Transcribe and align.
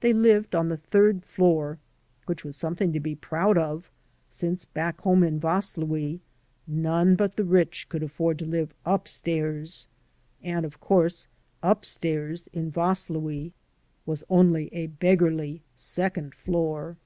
They 0.00 0.12
lived 0.12 0.56
on 0.56 0.68
the 0.68 0.78
third 0.78 1.22
floor, 1.24 1.78
which 2.26 2.44
was 2.44 2.56
something 2.56 2.92
to 2.92 2.98
be 2.98 3.14
proud 3.14 3.56
of, 3.56 3.88
since 4.28 4.64
back 4.64 5.00
home 5.02 5.22
in 5.22 5.38
Vaslui 5.38 6.18
none 6.66 7.14
but 7.14 7.36
the 7.36 7.44
rich 7.44 7.88
could 7.88 8.02
afford 8.02 8.40
to 8.40 8.46
live 8.46 8.74
up 8.84 9.06
stairs; 9.06 9.86
and 10.42 10.64
of 10.66 10.80
course 10.80 11.28
"up 11.62 11.84
stairs" 11.84 12.48
in 12.52 12.72
Vaslui 12.72 13.52
was 14.04 14.24
only 14.28 14.74
a 14.74 14.88
beggarly 14.88 15.62
second 15.76 16.34
floor. 16.34 16.96